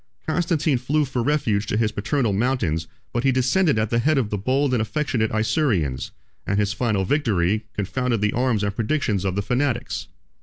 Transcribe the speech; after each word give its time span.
Constantine 0.25 0.79
flew 0.79 1.05
for 1.05 1.21
refuge 1.21 1.67
to 1.67 1.77
his 1.77 1.91
paternal 1.91 2.33
mountains; 2.33 2.87
but 3.13 3.23
he 3.23 3.31
descended 3.31 3.77
at 3.77 3.91
the 3.91 3.99
head 3.99 4.17
of 4.17 4.31
the 4.31 4.37
bold 4.39 4.73
and 4.73 4.81
affectionate 4.81 5.29
Isaurians; 5.29 6.09
and 6.47 6.57
his 6.57 6.73
final 6.73 7.05
victory 7.05 7.65
confounded 7.75 8.19
the 8.19 8.33
arms 8.33 8.63
and 8.63 8.75
predictions 8.75 9.23
of 9.25 9.35
the 9.35 9.43
fanatics. 9.43 10.07